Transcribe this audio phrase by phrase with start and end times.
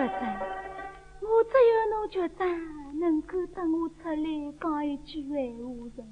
[0.00, 0.40] 局长，
[1.20, 2.48] 我只有侬局长
[2.98, 6.02] 能够等我出来讲一句闲话的，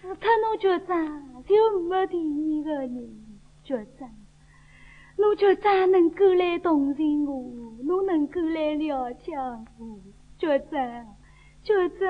[0.00, 2.94] 除脱侬局长就没第二个人。
[3.64, 4.08] 局长，
[5.16, 7.42] 侬局长能够来同情我，
[7.82, 9.98] 侬能够来了解我，
[10.38, 11.16] 局长，
[11.64, 12.08] 局长。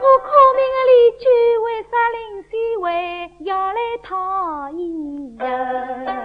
[0.00, 0.26] 我苦
[0.56, 1.24] 命的邻居，
[1.62, 2.48] 为啥临时
[2.80, 6.23] 会要来讨厌呀？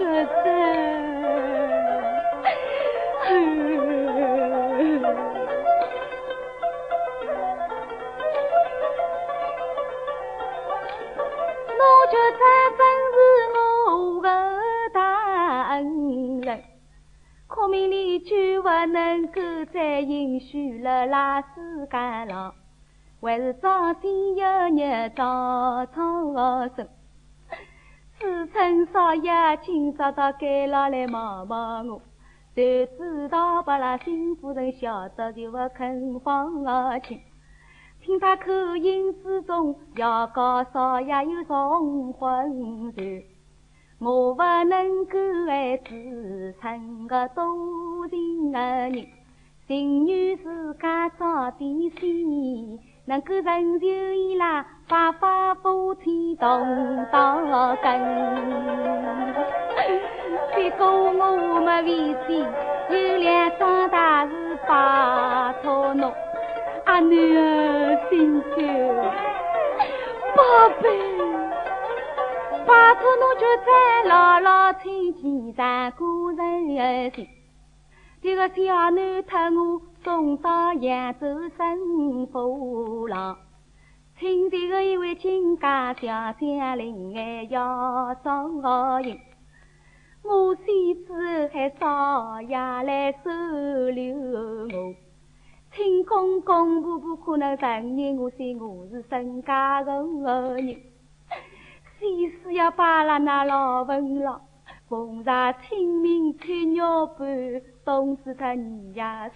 [0.00, 0.06] 我
[12.06, 12.40] 却才
[12.78, 12.80] 本
[13.12, 13.18] 是
[13.90, 14.26] 我的
[14.94, 14.98] 大
[15.72, 16.64] 恩人
[17.46, 22.54] 可命里却不能够再允许了那世间上
[23.20, 26.88] 还是早信有日早超生。
[28.20, 29.32] 自称少爷
[29.62, 32.02] 今朝到街上来望望我，
[32.54, 32.62] 就
[32.98, 36.52] 知道把那新夫人晓得就不肯放
[37.02, 37.18] 心。
[38.02, 43.24] 听他口音之中，要告少爷有重婚事。
[43.98, 45.18] 我不能够
[45.48, 49.06] 爱自称个多情的人，
[49.66, 52.06] 情愿自家早点死，
[53.09, 58.01] 能够成就伊拉发发福天动到根。
[60.55, 61.11] 别过我
[61.61, 62.39] 没危险，
[62.89, 66.11] 有两桩大事拜托侬，
[66.85, 68.55] 阿女儿心焦，
[70.35, 70.89] 宝贝。
[72.65, 77.27] 拜托侬就再牢牢听见咱古人心。
[78.22, 78.54] 这个小
[78.90, 81.26] 囡托我送到扬州
[81.56, 83.38] 生父郎，
[84.18, 89.18] 请这个一位亲家小将领哎要照应。
[90.22, 93.30] 我妻子还少爷来收
[93.88, 94.94] 留我，
[95.74, 100.76] 请公公婆婆可能承认我说我是沈家的人。
[101.98, 104.42] 先是要把那老文郎
[104.90, 109.30] 奉上清明吹鸟般冻死他你呀，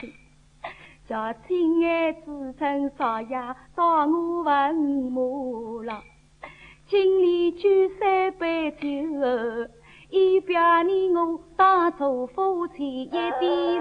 [1.07, 3.37] 叫亲爱子称少爷
[3.77, 6.03] 找我问母郎，
[6.87, 8.81] 敬里举三杯酒，
[10.09, 13.74] 以表你我当初夫妻一点